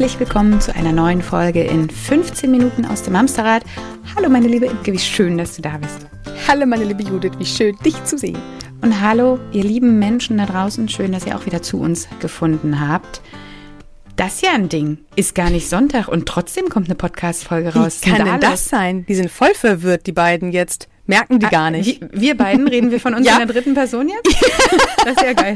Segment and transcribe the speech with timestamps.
[0.00, 3.62] Herzlich willkommen zu einer neuen Folge in 15 Minuten aus dem Amsterrad.
[4.16, 6.06] Hallo meine liebe Imke, wie schön, dass du da bist.
[6.48, 8.38] Hallo meine liebe Judith, wie schön dich zu sehen.
[8.80, 12.80] Und hallo ihr lieben Menschen da draußen, schön, dass ihr auch wieder zu uns gefunden
[12.80, 13.20] habt.
[14.16, 14.96] Das ist ja ein Ding.
[15.16, 17.98] Ist gar nicht Sonntag und trotzdem kommt eine Podcast-Folge raus.
[18.00, 19.04] Wie kann denn das sein?
[19.06, 20.88] Die sind voll verwirrt, die beiden jetzt.
[21.04, 22.00] Merken die ah, gar nicht.
[22.10, 23.34] Wir beiden reden wir von uns ja?
[23.34, 24.34] in der dritten Person jetzt?
[25.04, 25.54] Das ist ja geil.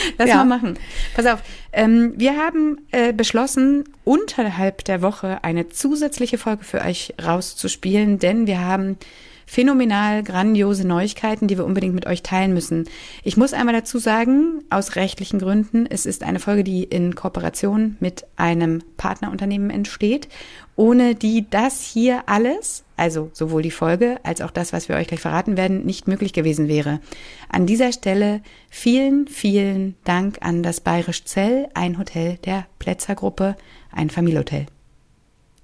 [0.18, 0.36] Lass ja.
[0.36, 0.78] mal machen.
[1.14, 1.42] Pass auf,
[1.72, 8.46] ähm, wir haben äh, beschlossen, unterhalb der Woche eine zusätzliche Folge für euch rauszuspielen, denn
[8.46, 8.98] wir haben
[9.46, 12.88] phänomenal grandiose Neuigkeiten, die wir unbedingt mit euch teilen müssen.
[13.22, 17.96] Ich muss einmal dazu sagen, aus rechtlichen Gründen, es ist eine Folge, die in Kooperation
[18.00, 20.28] mit einem Partnerunternehmen entsteht,
[20.76, 25.06] ohne die das hier alles, also sowohl die Folge als auch das, was wir euch
[25.06, 27.00] gleich verraten werden, nicht möglich gewesen wäre.
[27.48, 28.40] An dieser Stelle
[28.70, 33.56] vielen, vielen Dank an das Bayerisch Zell, ein Hotel der Plätzer Gruppe,
[33.90, 34.66] ein Familienhotel.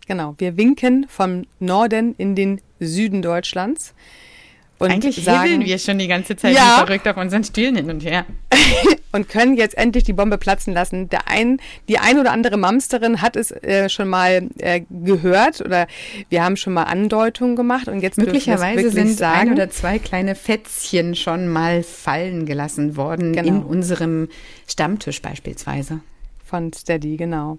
[0.09, 3.95] Genau, wir winken vom Norden in den Süden Deutschlands.
[4.79, 8.05] Und Eigentlich sagen, wir schon die ganze Zeit ja, verrückt auf unseren Stühlen hin und
[8.05, 8.25] her.
[9.13, 11.09] und können jetzt endlich die Bombe platzen lassen.
[11.11, 15.89] Der ein, die ein oder andere Mamsterin hat es äh, schon mal äh, gehört oder
[16.31, 20.37] wir haben schon mal Andeutungen gemacht und jetzt möglicherweise sind sagen, ein oder zwei kleine
[20.37, 23.49] Fätzchen schon mal fallen gelassen worden genau.
[23.49, 24.29] in unserem
[24.69, 26.01] Stammtisch beispielsweise.
[26.45, 27.59] Von Steady, genau.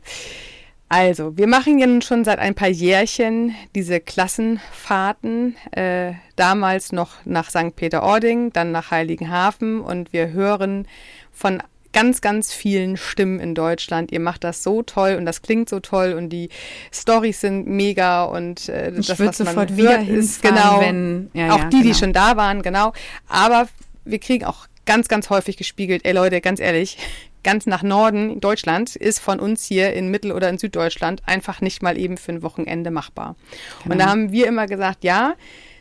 [0.92, 7.12] Also, wir machen ja nun schon seit ein paar Jährchen diese Klassenfahrten, äh, damals noch
[7.26, 7.76] nach St.
[7.76, 10.88] Peter-Ording, dann nach Heiligenhafen und wir hören
[11.32, 11.62] von
[11.94, 14.12] ganz, ganz vielen Stimmen in Deutschland.
[14.12, 16.50] Ihr macht das so toll und das klingt so toll und die
[16.92, 21.54] Stories sind mega und äh, ich das, was sofort man wieder ist, genau, wenn, ja,
[21.54, 21.84] auch ja, die, genau.
[21.84, 22.94] die schon da waren, genau.
[23.28, 23.68] Aber
[24.06, 26.98] wir kriegen auch ganz, ganz häufig gespiegelt, ey Leute, ganz ehrlich,
[27.44, 31.82] ganz nach Norden Deutschland ist von uns hier in Mittel- oder in Süddeutschland einfach nicht
[31.82, 33.36] mal eben für ein Wochenende machbar.
[33.84, 33.94] Genau.
[33.94, 35.36] Und da haben wir immer gesagt, ja,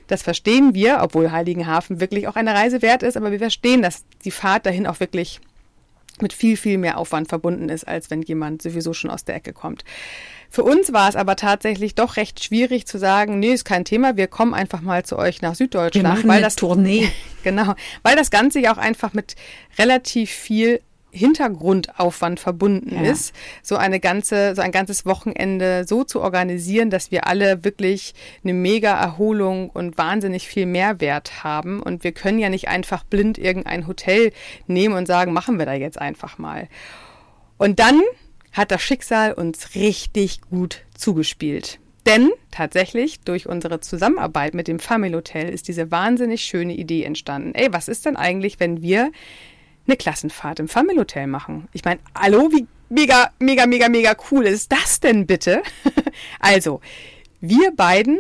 [0.07, 4.05] das verstehen wir, obwohl Heiligenhafen wirklich auch eine Reise wert ist, aber wir verstehen, dass
[4.25, 5.41] die Fahrt dahin auch wirklich
[6.21, 9.53] mit viel, viel mehr Aufwand verbunden ist, als wenn jemand sowieso schon aus der Ecke
[9.53, 9.85] kommt.
[10.51, 14.17] Für uns war es aber tatsächlich doch recht schwierig zu sagen, nee, ist kein Thema,
[14.17, 16.07] wir kommen einfach mal zu euch nach Süddeutschland.
[16.07, 17.11] Wir machen weil das Tournee.
[17.43, 19.37] genau, weil das Ganze ja auch einfach mit
[19.79, 20.81] relativ viel
[21.11, 23.11] Hintergrundaufwand verbunden ja.
[23.11, 28.15] ist, so eine ganze, so ein ganzes Wochenende so zu organisieren, dass wir alle wirklich
[28.45, 31.81] eine mega Erholung und wahnsinnig viel Mehrwert haben.
[31.81, 34.33] Und wir können ja nicht einfach blind irgendein Hotel
[34.67, 36.69] nehmen und sagen, machen wir da jetzt einfach mal.
[37.57, 38.01] Und dann
[38.53, 41.81] hat das Schicksal uns richtig gut zugespielt.
[42.07, 47.55] Denn tatsächlich durch unsere Zusammenarbeit mit dem Family Hotel ist diese wahnsinnig schöne Idee entstanden.
[47.55, 49.13] Ey, was ist denn eigentlich, wenn wir
[49.89, 51.69] eine Klassenfahrt im Family Hotel machen.
[51.73, 55.63] Ich meine, hallo, wie mega, mega, mega, mega cool ist das denn bitte?
[56.41, 56.81] also,
[57.41, 58.19] wir beiden,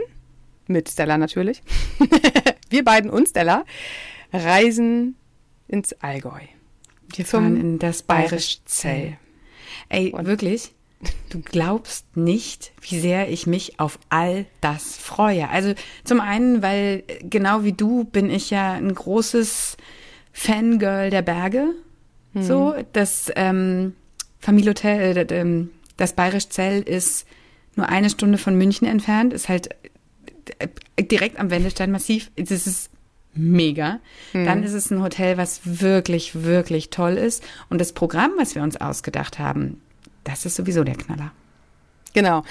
[0.66, 1.62] mit Stella natürlich,
[2.70, 3.64] wir beiden und Stella,
[4.32, 5.16] reisen
[5.68, 6.40] ins Allgäu.
[7.14, 9.16] Wir fahren in das Bayerisch Zell.
[9.88, 10.72] Ey, und wirklich?
[11.30, 15.48] Du glaubst nicht, wie sehr ich mich auf all das freue.
[15.48, 15.74] Also
[16.04, 19.76] zum einen, weil genau wie du bin ich ja ein großes
[20.38, 21.74] Fangirl der Berge.
[22.32, 22.42] Mhm.
[22.42, 23.94] So, das ähm,
[24.38, 27.26] Familienhotel, äh, ähm, das Bayerisch Zell ist
[27.74, 29.70] nur eine Stunde von München entfernt, ist halt
[30.60, 30.68] äh,
[31.02, 32.30] direkt am Wendestein-Massiv.
[32.36, 32.90] Das ist
[33.34, 33.98] mega.
[34.32, 34.44] Mhm.
[34.44, 37.42] Dann ist es ein Hotel, was wirklich, wirklich toll ist.
[37.68, 39.80] Und das Programm, was wir uns ausgedacht haben,
[40.22, 41.32] das ist sowieso der Knaller.
[42.14, 42.44] Genau.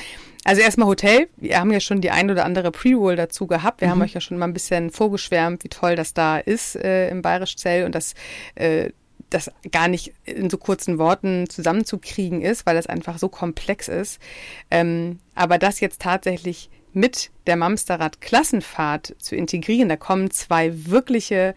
[0.47, 1.27] Also erstmal Hotel.
[1.35, 3.81] Wir haben ja schon die ein oder andere Pre-Roll dazu gehabt.
[3.81, 3.91] Wir mhm.
[3.91, 7.21] haben euch ja schon mal ein bisschen vorgeschwärmt, wie toll das da ist äh, im
[7.21, 8.13] Bayerisch Zell und das
[8.55, 8.91] äh,
[9.29, 14.21] das gar nicht in so kurzen Worten zusammenzukriegen ist, weil das einfach so komplex ist.
[14.71, 21.55] Ähm, aber das jetzt tatsächlich mit der Mamsterrad Klassenfahrt zu integrieren, da kommen zwei wirkliche,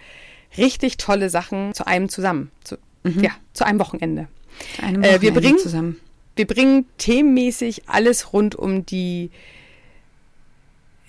[0.58, 2.50] richtig tolle Sachen zu einem zusammen.
[2.64, 3.22] Zu, mhm.
[3.22, 4.26] Ja, zu einem Wochenende.
[4.75, 6.00] Zu einem Wochenende äh, wir bringen zusammen
[6.36, 9.30] wir bringen themenmäßig alles rund um die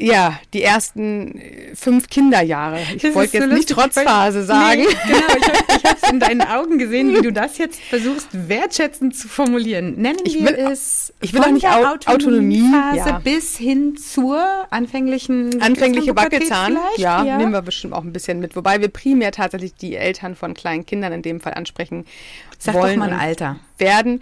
[0.01, 2.79] ja, die ersten äh, fünf Kinderjahre.
[2.95, 4.81] Ich wollte jetzt so nicht Trotzphase sagen.
[4.81, 9.15] Nee, genau, ich habe es in deinen Augen gesehen, wie du das jetzt versuchst, wertschätzend
[9.15, 9.95] zu formulieren.
[10.01, 13.19] Nennen ich wir will, es ich will auch nicht Autonomie, Autonomiephase ja.
[13.19, 16.77] bis hin zur anfänglichen Anfängliche Wackelzahn.
[16.97, 18.55] Ja, ja, nehmen wir bestimmt auch ein bisschen mit.
[18.55, 22.05] Wobei wir primär tatsächlich die Eltern von kleinen Kindern in dem Fall ansprechen
[22.57, 22.99] Sag wollen.
[22.99, 23.59] Doch mal ein Alter.
[23.77, 24.21] Werden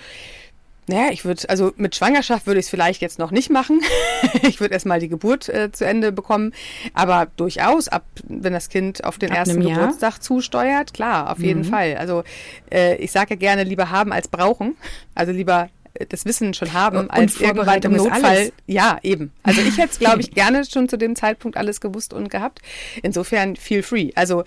[0.89, 3.81] Naja, ich würde, also mit Schwangerschaft würde ich es vielleicht jetzt noch nicht machen.
[4.41, 6.51] ich würde erstmal die Geburt äh, zu Ende bekommen.
[6.95, 11.45] Aber durchaus, ab wenn das Kind auf den ab ersten Geburtstag zusteuert, klar, auf mhm.
[11.45, 11.95] jeden Fall.
[11.97, 12.23] Also
[12.71, 14.77] äh, ich sage ja gerne lieber haben als brauchen.
[15.13, 18.51] Also lieber äh, das Wissen schon haben, als irgendwann im Notfall.
[18.65, 19.31] Ja, eben.
[19.43, 22.63] Also ich hätte es, glaube ich, gerne schon zu dem Zeitpunkt alles gewusst und gehabt.
[23.03, 24.09] Insofern feel free.
[24.15, 24.43] Also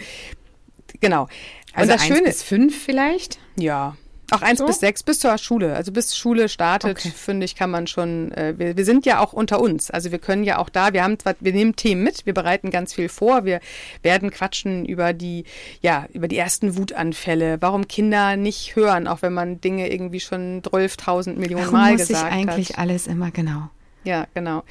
[0.99, 1.29] genau.
[1.73, 3.39] Also und das Schöne bis fünf vielleicht?
[3.55, 3.97] Ja,
[4.33, 4.67] auch eins so?
[4.67, 5.75] bis sechs, bis zur Schule.
[5.75, 7.13] Also bis Schule startet, okay.
[7.15, 9.91] finde ich, kann man schon, äh, wir, wir sind ja auch unter uns.
[9.91, 12.71] Also wir können ja auch da, wir haben zwar, wir nehmen Themen mit, wir bereiten
[12.71, 13.61] ganz viel vor, wir
[14.03, 15.45] werden quatschen über die,
[15.81, 20.63] ja, über die ersten Wutanfälle, warum Kinder nicht hören, auch wenn man Dinge irgendwie schon
[20.63, 22.31] 12.000 Millionen warum Mal gesagt hat.
[22.33, 23.71] muss ich eigentlich alles immer genau?
[24.05, 24.65] Ja, genau.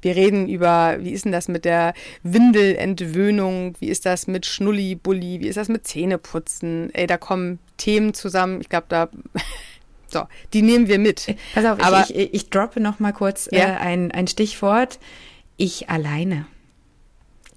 [0.00, 3.74] Wir reden über, wie ist denn das mit der Windelentwöhnung?
[3.80, 5.40] Wie ist das mit Schnulli-Bulli?
[5.40, 6.92] Wie ist das mit Zähneputzen?
[6.94, 8.60] Ey, da kommen Themen zusammen.
[8.60, 9.08] Ich glaube, da.
[10.10, 10.22] So,
[10.54, 11.36] die nehmen wir mit.
[11.52, 13.58] Pass auf, Aber, ich, ich, ich droppe noch mal kurz ja?
[13.58, 14.98] äh, ein, ein Stichwort.
[15.58, 16.46] Ich alleine.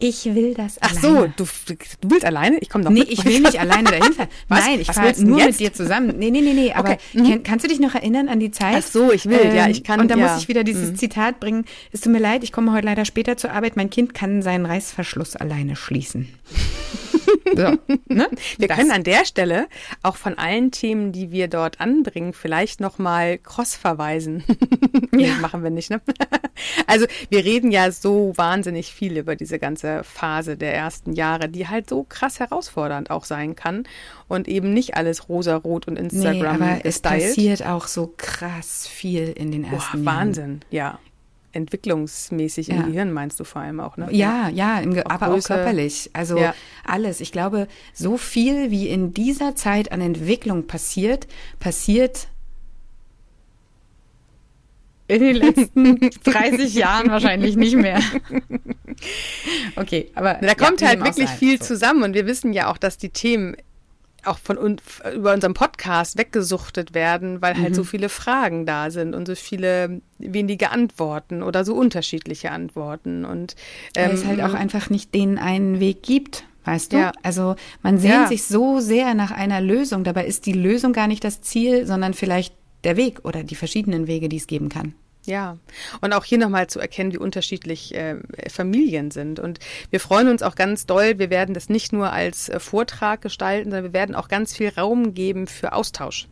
[0.03, 1.33] Ich will das Ach alleine.
[1.37, 2.57] so, du, du willst alleine?
[2.59, 3.09] Ich komme doch nee, mit.
[3.09, 4.29] Nee, ich will nicht alleine dahin fahren.
[4.49, 5.47] Nein, ich fahre nur jetzt?
[5.47, 6.15] mit dir zusammen.
[6.17, 6.71] Nee, nee, nee, nee.
[6.75, 6.99] Aber okay.
[7.13, 7.43] mhm.
[7.43, 8.77] kannst du dich noch erinnern an die Zeit?
[8.79, 9.99] Ach so, ich will, ähm, ja, ich kann.
[9.99, 10.27] Und da ja.
[10.27, 10.95] muss ich wieder dieses mhm.
[10.95, 11.65] Zitat bringen.
[11.91, 13.75] Es tut mir leid, ich komme heute leider später zur Arbeit.
[13.75, 16.29] Mein Kind kann seinen Reißverschluss alleine schließen.
[17.55, 17.77] So,
[18.07, 18.29] ne?
[18.57, 18.77] Wir das.
[18.77, 19.67] können an der Stelle
[20.03, 24.43] auch von allen Themen, die wir dort anbringen, vielleicht nochmal cross verweisen.
[25.11, 25.35] nee, ja.
[25.35, 26.01] machen wir nicht, ne?
[26.85, 31.67] Also wir reden ja so wahnsinnig viel über diese ganze Phase der ersten Jahre, die
[31.67, 33.83] halt so krass herausfordernd auch sein kann
[34.27, 39.29] und eben nicht alles rosa-rot und Instagram nee, aber es passiert auch so krass viel
[39.29, 40.99] in den ersten Boah, Wahnsinn, ja
[41.53, 42.75] entwicklungsmäßig ja.
[42.75, 44.07] im Gehirn meinst du vor allem auch, ne?
[44.11, 45.53] Ja, ja, im auch aber Größe.
[45.53, 46.09] auch körperlich.
[46.13, 46.53] Also ja.
[46.85, 47.21] alles.
[47.21, 51.27] Ich glaube, so viel wie in dieser Zeit an Entwicklung passiert,
[51.59, 52.27] passiert
[55.07, 57.99] in den letzten 30 Jahren wahrscheinlich nicht mehr.
[59.75, 61.65] Okay, aber da kommt ja, halt wirklich viel so.
[61.65, 63.55] zusammen und wir wissen ja auch, dass die Themen
[64.25, 64.81] auch von uns
[65.13, 67.75] über unseren Podcast weggesuchtet werden, weil halt mhm.
[67.75, 73.55] so viele Fragen da sind und so viele wenige Antworten oder so unterschiedliche Antworten und
[73.95, 76.45] ähm, weil es halt auch einfach nicht den einen Weg gibt.
[76.63, 76.97] Weißt du?
[76.97, 77.11] Ja.
[77.23, 78.27] Also man sehnt ja.
[78.27, 80.03] sich so sehr nach einer Lösung.
[80.03, 82.53] Dabei ist die Lösung gar nicht das Ziel, sondern vielleicht
[82.83, 84.93] der Weg oder die verschiedenen Wege, die es geben kann.
[85.25, 85.57] Ja,
[86.01, 88.15] und auch hier nochmal zu erkennen, wie unterschiedlich äh,
[88.49, 89.39] Familien sind.
[89.39, 89.59] Und
[89.91, 93.69] wir freuen uns auch ganz doll, wir werden das nicht nur als äh, Vortrag gestalten,
[93.69, 96.27] sondern wir werden auch ganz viel Raum geben für Austausch.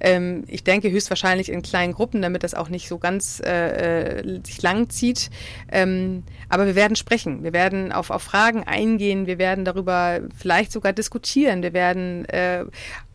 [0.00, 4.40] Ähm, ich denke höchstwahrscheinlich in kleinen Gruppen, damit das auch nicht so ganz äh, äh,
[4.44, 5.30] sich lang zieht.
[5.70, 10.72] Ähm, aber wir werden sprechen, wir werden auf, auf Fragen eingehen, wir werden darüber vielleicht
[10.72, 12.64] sogar diskutieren, wir werden äh,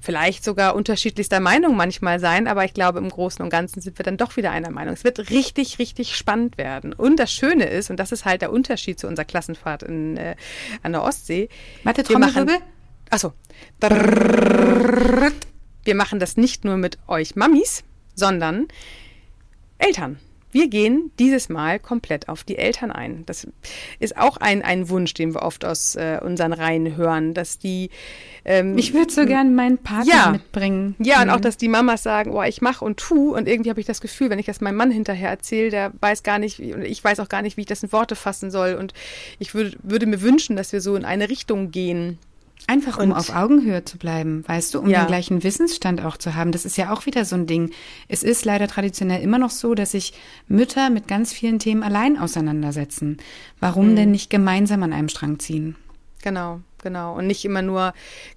[0.03, 4.03] vielleicht sogar unterschiedlichster Meinung manchmal sein, aber ich glaube, im Großen und Ganzen sind wir
[4.03, 4.93] dann doch wieder einer Meinung.
[4.93, 6.91] Es wird richtig, richtig spannend werden.
[6.91, 10.35] Und das Schöne ist, und das ist halt der Unterschied zu unserer Klassenfahrt in, äh,
[10.83, 11.47] an der Ostsee.
[11.83, 12.57] Warte, Trommelwirbel?
[13.09, 13.33] Achso.
[15.83, 17.83] Wir machen das nicht nur mit euch Mamis,
[18.15, 18.67] sondern
[19.77, 20.19] Eltern.
[20.53, 23.25] Wir gehen dieses Mal komplett auf die Eltern ein.
[23.25, 23.47] Das
[23.99, 27.89] ist auch ein, ein Wunsch, den wir oft aus äh, unseren Reihen hören, dass die.
[28.45, 30.95] Ähm, ich würde so gerne meinen Partner ja, mitbringen.
[30.99, 31.23] Ja, mhm.
[31.23, 33.35] und auch, dass die Mamas sagen, oh, ich mache und tu.
[33.35, 36.21] Und irgendwie habe ich das Gefühl, wenn ich das meinem Mann hinterher erzähle, der weiß
[36.21, 38.75] gar nicht, und ich weiß auch gar nicht, wie ich das in Worte fassen soll.
[38.75, 38.93] Und
[39.39, 42.19] ich würd, würde mir wünschen, dass wir so in eine Richtung gehen
[42.65, 45.03] Einfach um und, auf Augenhöhe zu bleiben, weißt du, um ja.
[45.03, 46.53] den gleichen Wissensstand auch zu haben.
[46.53, 47.71] Das ist ja auch wieder so ein Ding.
[48.07, 50.13] Es ist leider traditionell immer noch so, dass sich
[50.47, 53.17] Mütter mit ganz vielen Themen allein auseinandersetzen.
[53.59, 53.95] Warum mhm.
[53.97, 55.75] denn nicht gemeinsam an einem Strang ziehen?
[56.21, 57.15] Genau genau.
[57.15, 57.93] Und nicht immer nur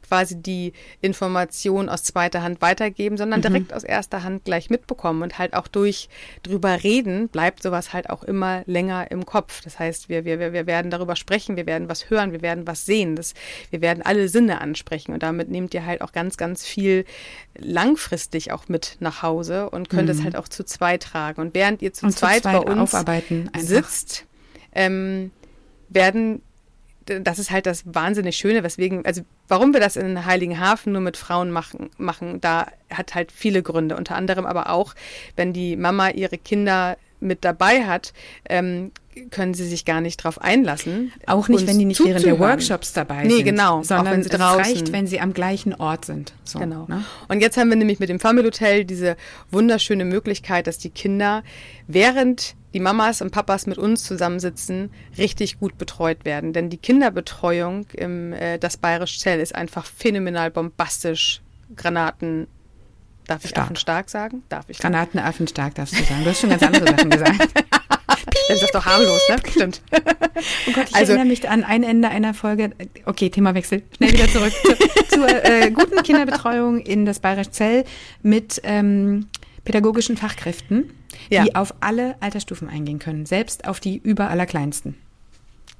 [0.06, 3.42] quasi die Information aus zweiter Hand weitergeben, sondern mhm.
[3.42, 6.08] direkt aus erster Hand gleich mitbekommen und halt auch durch
[6.42, 9.60] drüber reden, bleibt sowas halt auch immer länger im Kopf.
[9.62, 12.86] Das heißt, wir, wir, wir werden darüber sprechen, wir werden was hören, wir werden was
[12.86, 13.34] sehen, das,
[13.70, 17.04] wir werden alle Sinne ansprechen und damit nehmt ihr halt auch ganz, ganz viel
[17.58, 20.10] langfristig auch mit nach Hause und könnt mhm.
[20.10, 21.40] es halt auch zu zweit tragen.
[21.40, 22.94] Und während ihr zu, zweit, zu zweit bei uns
[23.56, 24.26] sitzt,
[24.72, 25.30] ähm,
[25.88, 26.42] werden
[27.06, 31.16] das ist halt das wahnsinnig Schöne, weswegen, also warum wir das in Heiligenhafen nur mit
[31.16, 33.96] Frauen machen, machen, da hat halt viele Gründe.
[33.96, 34.94] Unter anderem aber auch,
[35.36, 38.12] wenn die Mama ihre Kinder mit dabei hat,
[38.48, 38.92] ähm,
[39.30, 41.12] können sie sich gar nicht drauf einlassen.
[41.26, 43.38] Auch nicht, wenn die nicht während der Workshops dabei nee, sind.
[43.38, 43.82] Nee, genau.
[43.82, 44.60] Sondern auch wenn sie es draußen.
[44.60, 46.34] reicht, wenn sie am gleichen Ort sind.
[46.44, 46.84] So, genau.
[46.88, 47.04] Ne?
[47.28, 49.16] Und jetzt haben wir nämlich mit dem Family Hotel diese
[49.50, 51.42] wunderschöne Möglichkeit, dass die Kinder
[51.86, 56.52] während die Mamas und Papas mit uns zusammensitzen, richtig gut betreut werden.
[56.52, 61.40] Denn die Kinderbetreuung im äh, das Bayerisch Zell ist einfach phänomenal bombastisch,
[61.74, 62.48] Granaten
[63.26, 63.78] Darf ich stark.
[63.78, 64.42] stark sagen?
[64.50, 64.78] Darf ich.
[64.78, 66.22] Granatenaffen stark darfst du sagen.
[66.22, 67.48] Du hast schon ganz andere Sachen gesagt.
[68.48, 69.36] das ist doch harmlos, ne?
[69.50, 69.80] Stimmt.
[69.90, 72.72] Oh Gott, ich also, erinnere mich an ein Ende einer Folge.
[73.06, 73.82] Okay, Themawechsel.
[73.96, 77.84] Schnell wieder zurück zu, zur äh, guten Kinderbetreuung in das Bayerisch Zell
[78.22, 79.28] mit ähm,
[79.66, 80.90] pädagogischen Fachkräften,
[81.28, 81.44] ja.
[81.44, 84.96] die auf alle Altersstufen eingehen können, selbst auf die über allerkleinsten.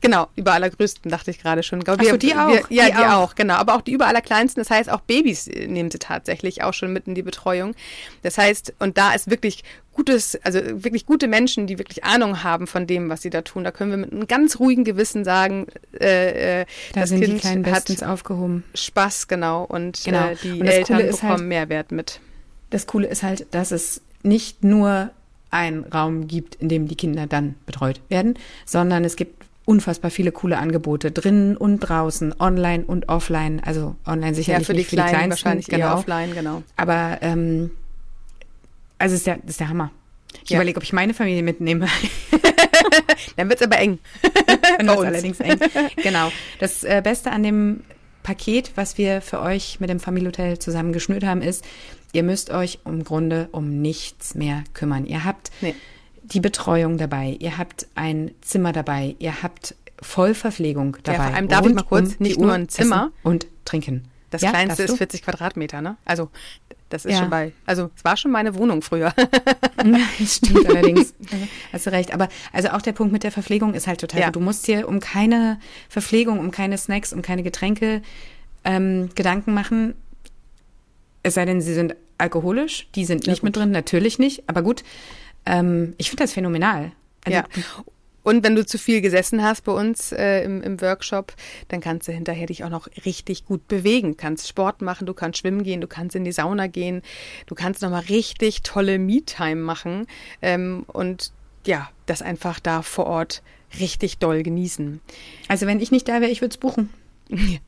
[0.03, 1.83] Genau, über allergrößten, dachte ich gerade schon.
[1.87, 2.49] Ach so, die auch?
[2.49, 3.13] Wir, ja, die, die auch.
[3.13, 3.35] auch.
[3.35, 3.55] genau.
[3.55, 7.09] Aber auch die über allerkleinsten, das heißt, auch Babys nehmen sie tatsächlich auch schon mit
[7.09, 7.75] in die Betreuung.
[8.23, 9.65] Das heißt, und da ist wirklich
[9.95, 13.65] gutes, also wirklich gute Menschen, die wirklich Ahnung haben von dem, was sie da tun.
[13.65, 15.67] Da können wir mit einem ganz ruhigen Gewissen sagen,
[15.99, 18.65] äh, äh da das Kind hat aufgehoben.
[18.75, 19.65] Spaß, genau.
[19.65, 20.29] Und genau.
[20.29, 22.21] Äh, die und Eltern bekommen halt, Mehrwert mit.
[22.71, 25.11] Das Coole ist halt, dass es nicht nur
[25.51, 30.33] einen Raum gibt, in dem die Kinder dann betreut werden, sondern es gibt unfassbar viele
[30.33, 33.61] coole Angebote drinnen und draußen, online und offline.
[33.65, 35.95] Also online sicherlich ja, für die nicht für Kleinen, die Kleinsten, wahrscheinlich genau.
[35.95, 36.63] offline, genau.
[36.77, 37.71] Aber ähm,
[38.99, 39.91] also ist der, ist der Hammer.
[40.45, 40.59] Ich ja.
[40.59, 41.89] überlege, ob ich meine Familie mitnehme.
[43.37, 43.99] Dann wird es aber eng.
[44.79, 45.59] Dann wird allerdings eng.
[45.97, 46.31] Genau.
[46.61, 47.83] Das äh, Beste an dem
[48.27, 51.65] Paket, was wir für euch mit dem Familienhotel zusammen geschnürt haben, ist,
[52.13, 55.07] ihr müsst euch im Grunde um nichts mehr kümmern.
[55.07, 55.75] Ihr habt nee
[56.33, 61.19] die Betreuung dabei, ihr habt ein Zimmer dabei, ihr habt Vollverpflegung dabei.
[61.19, 64.09] Ja, vor allem darf ich mal kurz, nicht nur ein Zimmer und trinken.
[64.31, 65.97] Das ja, kleinste ist 40 Quadratmeter, ne?
[66.05, 66.31] Also
[66.89, 67.19] das ist ja.
[67.19, 69.13] schon bei, also es war schon meine Wohnung früher.
[70.19, 71.15] das stimmt allerdings.
[71.73, 72.13] Hast du recht.
[72.13, 74.27] Aber also auch der Punkt mit der Verpflegung ist halt total ja.
[74.27, 74.37] gut.
[74.37, 78.03] Du musst dir um keine Verpflegung, um keine Snacks, um keine Getränke
[78.65, 79.95] ähm, Gedanken machen.
[81.23, 82.89] Es sei denn, sie sind alkoholisch.
[82.95, 84.49] Die sind nicht mit drin, natürlich nicht.
[84.49, 84.85] Aber gut,
[85.45, 86.93] ähm, ich finde das phänomenal.
[87.25, 87.45] Also, ja.
[88.27, 91.33] Und wenn du zu viel gesessen hast bei uns äh, im, im Workshop,
[91.69, 94.11] dann kannst du hinterher dich auch noch richtig gut bewegen.
[94.11, 97.03] Du kannst Sport machen, du kannst schwimmen gehen, du kannst in die Sauna gehen,
[97.47, 100.09] du kannst nochmal richtig tolle Me-Time machen
[100.43, 101.31] ähm, und
[101.67, 103.45] ja, das einfach da vor Ort
[103.79, 105.01] richtig doll genießen.
[105.47, 106.89] Also wenn ich nicht da wäre, ich würde es buchen.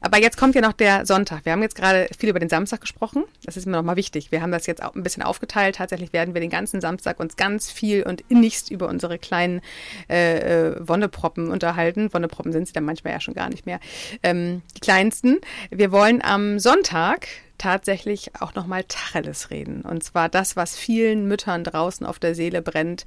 [0.00, 1.44] Aber jetzt kommt ja noch der Sonntag.
[1.44, 3.24] Wir haben jetzt gerade viel über den Samstag gesprochen.
[3.44, 4.30] Das ist mir nochmal wichtig.
[4.30, 5.76] Wir haben das jetzt auch ein bisschen aufgeteilt.
[5.76, 9.60] Tatsächlich werden wir den ganzen Samstag uns ganz viel und innigst über unsere kleinen
[10.08, 12.12] äh, äh, Wonneproppen unterhalten.
[12.12, 13.80] Wonneproppen sind sie dann manchmal ja schon gar nicht mehr.
[14.22, 15.38] Ähm, die kleinsten.
[15.70, 17.26] Wir wollen am Sonntag
[17.58, 19.82] tatsächlich auch nochmal Tacheles reden.
[19.82, 23.04] Und zwar das, was vielen Müttern draußen auf der Seele brennt.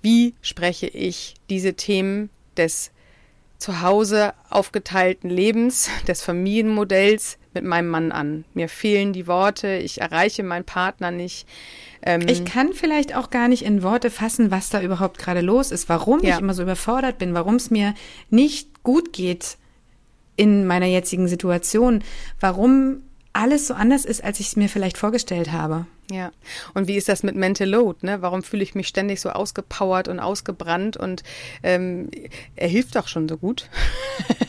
[0.00, 2.91] Wie spreche ich diese Themen des
[3.62, 8.44] zu Hause aufgeteilten Lebens, des Familienmodells mit meinem Mann an.
[8.54, 11.46] Mir fehlen die Worte, ich erreiche meinen Partner nicht.
[12.02, 15.70] Ähm ich kann vielleicht auch gar nicht in Worte fassen, was da überhaupt gerade los
[15.70, 16.34] ist, warum ja.
[16.34, 17.94] ich immer so überfordert bin, warum es mir
[18.30, 19.58] nicht gut geht
[20.34, 22.02] in meiner jetzigen Situation,
[22.40, 23.02] warum
[23.32, 25.86] alles so anders ist, als ich es mir vielleicht vorgestellt habe.
[26.12, 26.30] Ja.
[26.74, 28.00] Und wie ist das mit Mental Load?
[28.02, 28.20] Ne?
[28.20, 30.98] Warum fühle ich mich ständig so ausgepowert und ausgebrannt?
[30.98, 31.22] Und
[31.62, 32.10] ähm,
[32.54, 33.70] er hilft doch schon so gut.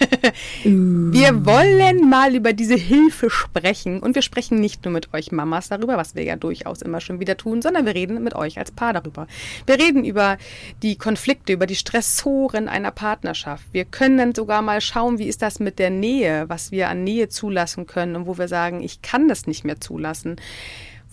[0.63, 4.01] wir wollen mal über diese Hilfe sprechen.
[4.01, 7.21] Und wir sprechen nicht nur mit euch Mamas darüber, was wir ja durchaus immer schon
[7.21, 9.27] wieder tun, sondern wir reden mit euch als Paar darüber.
[9.65, 10.37] Wir reden über
[10.81, 13.63] die Konflikte, über die Stressoren einer Partnerschaft.
[13.71, 17.05] Wir können dann sogar mal schauen, wie ist das mit der Nähe, was wir an
[17.05, 20.35] Nähe zulassen können und wo wir sagen, ich kann das nicht mehr zulassen.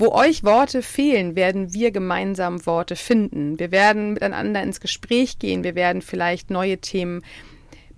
[0.01, 3.59] Wo euch Worte fehlen, werden wir gemeinsam Worte finden.
[3.59, 5.63] Wir werden miteinander ins Gespräch gehen.
[5.63, 7.23] Wir werden vielleicht neue Themen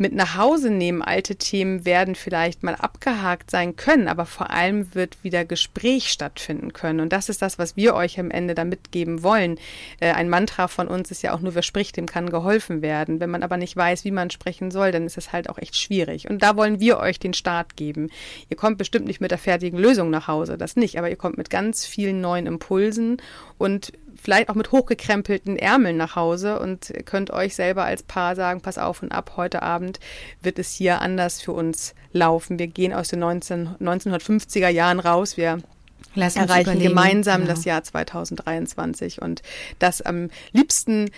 [0.03, 1.01] mit nach Hause nehmen.
[1.01, 6.73] Alte Themen werden vielleicht mal abgehakt sein können, aber vor allem wird wieder Gespräch stattfinden
[6.73, 7.01] können.
[7.01, 9.59] Und das ist das, was wir euch am Ende da mitgeben wollen.
[10.01, 13.21] Äh, ein Mantra von uns ist ja auch nur, wer spricht, dem kann geholfen werden.
[13.21, 15.77] Wenn man aber nicht weiß, wie man sprechen soll, dann ist es halt auch echt
[15.77, 16.29] schwierig.
[16.29, 18.11] Und da wollen wir euch den Start geben.
[18.51, 21.39] Ihr kommt bestimmt nicht mit der fertigen Lösung nach Hause, das nicht, aber ihr kommt
[21.39, 23.19] mit ganz vielen neuen Impulsen
[23.57, 23.93] und
[24.23, 28.79] vielleicht auch mit hochgekrempelten Ärmeln nach Hause und könnt euch selber als Paar sagen, pass
[28.79, 29.99] auf und ab, heute Abend
[30.41, 32.59] wird es hier anders für uns laufen.
[32.59, 35.37] Wir gehen aus den 19, 1950er Jahren raus.
[35.37, 35.59] Wir
[36.15, 37.55] Lass erreichen gemeinsam genau.
[37.55, 39.43] das Jahr 2023 und
[39.79, 41.11] das am liebsten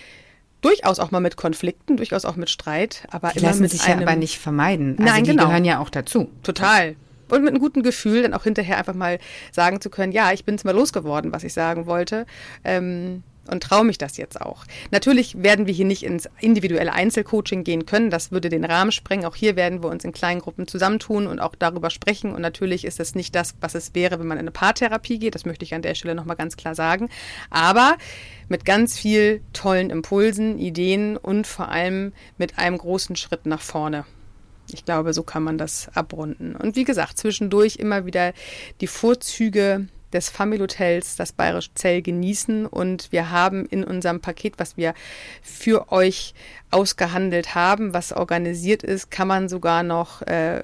[0.62, 3.86] durchaus auch mal mit Konflikten, durchaus auch mit Streit, aber die immer lassen mit sich
[3.86, 4.96] ja aber nicht vermeiden.
[4.98, 5.46] Also Nein, die genau.
[5.46, 6.30] gehören ja auch dazu.
[6.42, 6.96] Total
[7.30, 9.18] und mit einem guten Gefühl dann auch hinterher einfach mal
[9.52, 12.26] sagen zu können, ja, ich bin es mal losgeworden, was ich sagen wollte.
[12.64, 14.64] Ähm, und traue mich das jetzt auch.
[14.90, 18.10] Natürlich werden wir hier nicht ins individuelle Einzelcoaching gehen können.
[18.10, 19.26] Das würde den Rahmen sprengen.
[19.26, 22.32] Auch hier werden wir uns in kleinen Gruppen zusammentun und auch darüber sprechen.
[22.32, 25.34] Und natürlich ist das nicht das, was es wäre, wenn man in eine Paartherapie geht.
[25.34, 27.08] Das möchte ich an der Stelle nochmal ganz klar sagen.
[27.50, 27.96] Aber
[28.48, 34.04] mit ganz viel tollen Impulsen, Ideen und vor allem mit einem großen Schritt nach vorne.
[34.74, 36.54] Ich glaube, so kann man das abrunden.
[36.56, 38.32] Und wie gesagt, zwischendurch immer wieder
[38.80, 42.66] die Vorzüge des Family Hotels, das Bayerische Zell, genießen.
[42.66, 44.94] Und wir haben in unserem Paket, was wir
[45.42, 46.34] für euch
[46.70, 50.62] ausgehandelt haben, was organisiert ist, kann man sogar noch äh,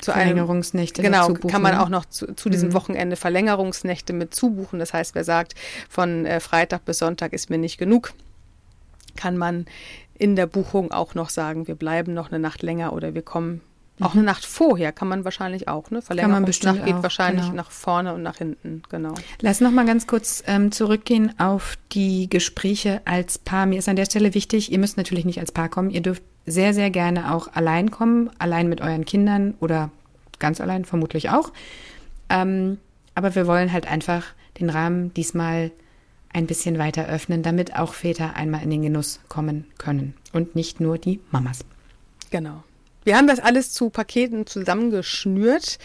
[0.00, 2.74] zu Verlängerungsnächte einem, genau kann man auch noch zu, zu diesem mhm.
[2.74, 4.78] Wochenende Verlängerungsnächte mit zubuchen.
[4.78, 5.54] Das heißt, wer sagt,
[5.88, 8.12] von äh, Freitag bis Sonntag ist mir nicht genug,
[9.16, 9.66] kann man
[10.18, 13.60] in der Buchung auch noch sagen, wir bleiben noch eine Nacht länger oder wir kommen
[14.00, 16.02] auch eine Nacht vorher kann man wahrscheinlich auch, ne?
[16.02, 17.56] Verlängerungsnacht geht auch, wahrscheinlich genau.
[17.56, 19.14] nach vorne und nach hinten, genau.
[19.40, 23.66] Lass noch mal ganz kurz ähm, zurückgehen auf die Gespräche als Paar.
[23.66, 26.22] Mir ist an der Stelle wichtig, ihr müsst natürlich nicht als Paar kommen, ihr dürft
[26.46, 29.90] sehr, sehr gerne auch allein kommen, allein mit euren Kindern oder
[30.38, 31.52] ganz allein vermutlich auch.
[32.28, 32.78] Ähm,
[33.14, 34.26] aber wir wollen halt einfach
[34.60, 35.72] den Rahmen diesmal
[36.32, 40.80] ein bisschen weiter öffnen, damit auch Väter einmal in den Genuss kommen können und nicht
[40.80, 41.64] nur die Mamas.
[42.30, 42.62] Genau.
[43.08, 45.78] Wir haben das alles zu Paketen zusammengeschnürt.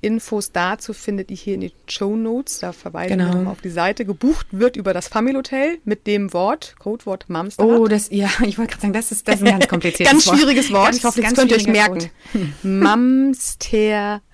[0.00, 2.60] Infos dazu findet ihr hier in den Show Notes.
[2.60, 3.28] Da verweisen genau.
[3.28, 4.06] wir nochmal auf die Seite.
[4.06, 7.66] Gebucht wird über das Family Hotel mit dem Wort, Codewort Mamster.
[7.66, 10.26] Oh, das, ja, ich wollte gerade sagen, das ist, das ist ein ganz kompliziertes ganz
[10.26, 10.36] Wort.
[10.36, 10.84] Ganz schwieriges Wort.
[10.86, 12.10] Ganz, ich hoffe, das könnt ihr euch merken.
[12.62, 14.32] Mamsterrad.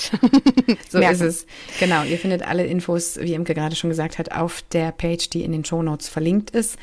[0.88, 1.14] so merken.
[1.14, 1.46] ist es.
[1.78, 2.02] Genau.
[2.02, 5.52] Ihr findet alle Infos, wie Imke gerade schon gesagt hat, auf der Page, die in
[5.52, 6.76] den Show Notes verlinkt ist.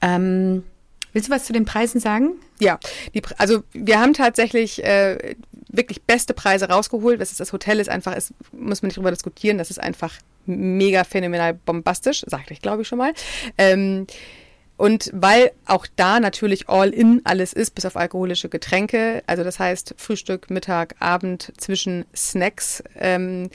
[0.00, 0.62] Ähm,
[1.16, 2.34] Willst du was zu den Preisen sagen?
[2.60, 2.78] Ja,
[3.14, 5.34] die, also wir haben tatsächlich äh,
[5.68, 7.22] wirklich beste Preise rausgeholt.
[7.22, 10.12] Das, ist, das Hotel ist einfach, ist, muss man nicht drüber diskutieren, das ist einfach
[10.44, 13.14] mega phänomenal bombastisch, sagte ich glaube ich schon mal.
[13.56, 14.06] Ähm,
[14.76, 19.58] und weil auch da natürlich all in alles ist, bis auf alkoholische Getränke, also das
[19.58, 23.48] heißt Frühstück, Mittag, Abend zwischen Snacks, ähm,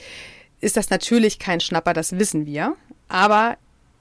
[0.62, 2.76] ist das natürlich kein Schnapper, das wissen wir.
[3.08, 3.58] Aber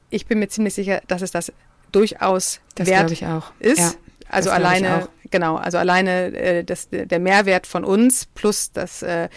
[0.09, 1.53] ich bin mir ziemlich sicher, dass es das
[1.93, 3.53] durchaus das wert ich auch.
[3.59, 3.79] ist.
[3.79, 3.93] Ja,
[4.29, 9.29] also alleine, genau, also alleine äh, das, der Mehrwert von uns plus das äh,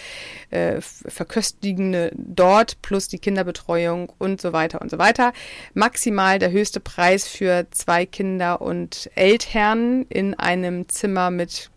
[0.51, 5.33] äh, Verköstigende dort plus die Kinderbetreuung und so weiter und so weiter.
[5.73, 11.71] Maximal der höchste Preis für zwei Kinder und Eltern in einem Zimmer mit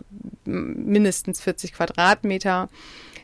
[0.44, 2.68] mindestens 40 Quadratmeter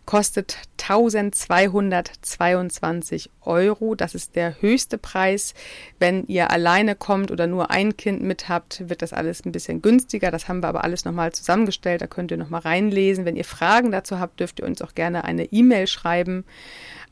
[0.06, 3.94] kostet 1222 Euro.
[3.94, 5.54] Das ist der höchste Preis.
[5.98, 9.82] Wenn ihr alleine kommt oder nur ein Kind mit habt, wird das alles ein bisschen
[9.82, 10.30] günstiger.
[10.30, 12.00] Das haben wir aber alles nochmal zusammengestellt.
[12.02, 13.24] Da könnt ihr nochmal reinlesen.
[13.24, 16.44] Wenn ihr Fragen dazu habt, dürft ihr uns auch gerne eine E-Mail schreiben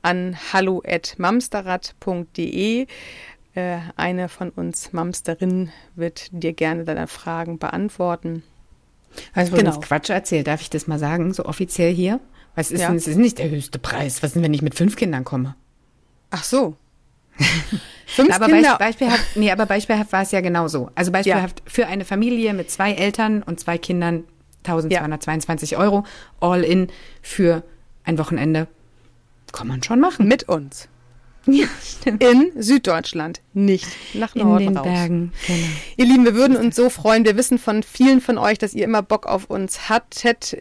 [0.03, 2.87] an hallo@mamsterrad.de.
[3.55, 8.43] Äh, eine von uns Mamsterinnen wird dir gerne deine Fragen beantworten.
[9.35, 9.81] Also, genau.
[9.81, 12.21] Quatsch erzählt, darf ich das mal sagen, so offiziell hier?
[12.55, 12.89] Was ist ja.
[12.89, 14.23] denn, es ist nicht der höchste Preis.
[14.23, 15.55] Was ist denn, wenn ich mit fünf Kindern komme?
[16.31, 16.77] Ach so.
[18.07, 18.77] fünf aber Kinder.
[18.79, 20.91] beispielhaft, nee, aber beispielhaft war es ja genau so.
[20.95, 21.65] Also beispielhaft ja.
[21.67, 24.25] für eine Familie mit zwei Eltern und zwei Kindern
[24.65, 25.79] 1222 ja.
[25.79, 26.05] Euro
[26.41, 26.89] all in
[27.23, 27.63] für
[28.05, 28.69] ein Wochenende.
[29.53, 30.29] Kann man schon machen.
[30.29, 30.89] Mit uns.
[31.47, 32.23] Ja, stimmt.
[32.23, 34.87] In Süddeutschland, nicht nach Norden In den raus.
[34.87, 35.59] Bergen, genau.
[35.97, 37.25] Ihr Lieben, wir würden uns so freuen.
[37.25, 40.57] Wir wissen von vielen von euch, dass ihr immer Bock auf uns hattet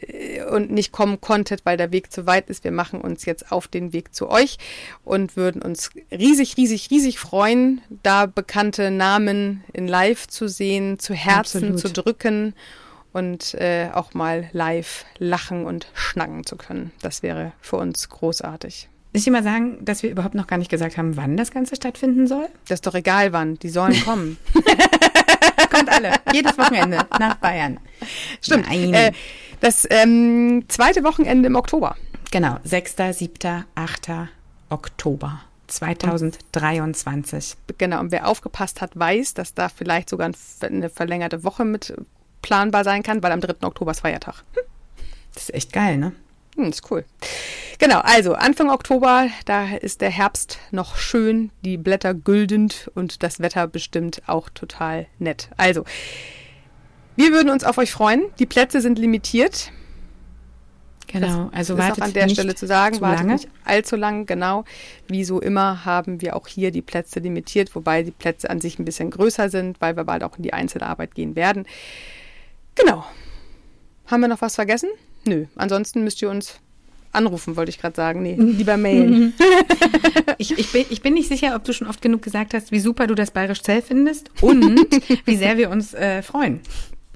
[0.52, 2.63] und nicht kommen konntet, weil der Weg zu weit ist.
[2.63, 4.58] Wir machen uns jetzt auf den Weg zu euch
[5.04, 11.13] und würden uns riesig, riesig, riesig freuen, da bekannte Namen in Live zu sehen, zu
[11.13, 11.80] Herzen Absolut.
[11.80, 12.54] zu drücken
[13.12, 16.92] und äh, auch mal live lachen und schnacken zu können.
[17.02, 18.88] Das wäre für uns großartig.
[19.12, 21.76] Ich will mal sagen, dass wir überhaupt noch gar nicht gesagt haben, wann das Ganze
[21.76, 22.48] stattfinden soll?
[22.67, 24.38] Das ist doch egal wann, die sollen kommen.
[25.72, 27.80] Kommt alle, jedes Wochenende nach Bayern.
[28.41, 28.72] Stimmt.
[28.72, 29.12] Äh,
[29.62, 31.95] das ähm, zweite Wochenende im Oktober.
[32.32, 34.12] Genau, 6., 7., 8.
[34.69, 37.56] Oktober 2023.
[37.80, 41.93] Genau, und wer aufgepasst hat, weiß, dass da vielleicht sogar eine verlängerte Woche mit
[42.41, 43.65] planbar sein kann, weil am 3.
[43.67, 44.43] Oktober ist Feiertag.
[44.54, 44.63] Hm.
[45.34, 46.13] Das ist echt geil, ne?
[46.60, 47.06] Hm, ist cool.
[47.80, 53.39] Genau, also Anfang Oktober, da ist der Herbst noch schön, die Blätter güldend und das
[53.39, 55.50] Wetter bestimmt auch total nett.
[55.56, 55.86] Also,
[57.15, 58.24] wir würden uns auf euch freuen.
[58.39, 59.72] Die Plätze sind limitiert.
[61.08, 63.34] Genau, also das ist auch an der Stelle zu sagen, zu wartet lange.
[63.34, 64.65] nicht allzu lang, genau.
[65.08, 68.78] Wie so immer haben wir auch hier die Plätze limitiert, wobei die Plätze an sich
[68.78, 71.65] ein bisschen größer sind, weil wir bald auch in die Einzelarbeit gehen werden.
[72.76, 73.06] Genau.
[74.06, 74.89] Haben wir noch was vergessen?
[75.30, 76.60] Nö, ansonsten müsst ihr uns
[77.12, 78.24] anrufen, wollte ich gerade sagen.
[78.24, 79.34] Nee, lieber mailen.
[80.39, 82.80] ich, ich, bin, ich bin nicht sicher, ob du schon oft genug gesagt hast, wie
[82.80, 84.88] super du das Bayerisch Zell findest und
[85.26, 86.62] wie sehr wir uns äh, freuen.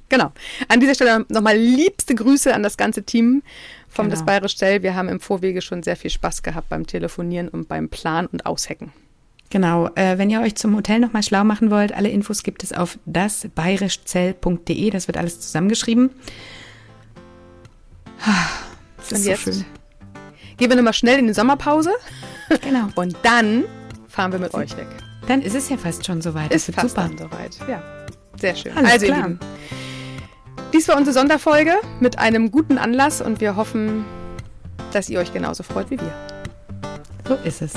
[0.10, 0.32] Genau.
[0.68, 3.42] An dieser Stelle nochmal liebste Grüße an das ganze Team
[3.90, 4.16] vom genau.
[4.16, 4.84] Das Bayerisch Zell.
[4.84, 8.46] Wir haben im Vorwege schon sehr viel Spaß gehabt beim Telefonieren und beim Plan und
[8.46, 8.92] Aushacken.
[9.50, 12.74] Genau, äh, wenn ihr euch zum Hotel nochmal schlau machen wollt, alle Infos gibt es
[12.74, 16.12] auf dasbayerischzell.de, das wird alles zusammengeschrieben.
[19.10, 19.66] Das ist Und so jetzt schön.
[20.58, 21.92] gehen wir nochmal schnell in die Sommerpause.
[22.62, 22.88] Genau.
[22.96, 23.66] Und dann
[24.08, 24.88] fahren wir mit euch weg.
[25.28, 26.54] Dann ist es ja fast schon soweit.
[26.54, 27.10] Ist fast super.
[27.18, 27.82] soweit, ja.
[28.40, 28.76] Sehr schön.
[28.76, 29.18] Alles also, klar.
[29.20, 29.40] ihr Lieben,
[30.74, 34.06] dies war unsere Sonderfolge mit einem guten Anlass und wir hoffen,
[34.92, 36.14] dass ihr euch genauso freut wie wir.
[37.28, 37.74] So ist es.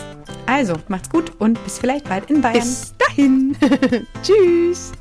[0.47, 2.59] Also, macht's gut und bis vielleicht bald in Bayern.
[2.59, 3.57] Bis dahin.
[4.23, 4.93] Tschüss.